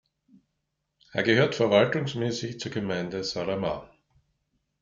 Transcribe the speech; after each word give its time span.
Er 1.11 1.21
gehört 1.21 1.53
verwaltungsmäßig 1.53 2.59
zur 2.59 2.71
Gemeinde 2.71 3.23
Saaremaa. 3.23 3.87